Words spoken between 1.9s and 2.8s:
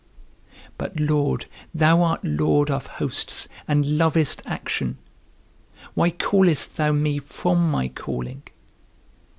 art Lord